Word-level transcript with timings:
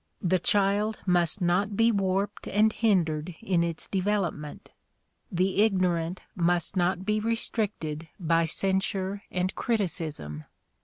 The 0.23 0.39
child 0.39 0.97
must 1.05 1.43
not 1.43 1.77
be 1.77 1.91
warped 1.91 2.47
and 2.47 2.73
hindered 2.73 3.35
in 3.39 3.63
its 3.63 3.87
development. 3.87 4.71
The 5.31 5.61
ignorant 5.61 6.21
must 6.33 6.75
not 6.75 7.05
be 7.05 7.19
restricted 7.19 8.07
by 8.19 8.45
censure 8.45 9.21
and 9.29 9.53
criticism. 9.53 10.45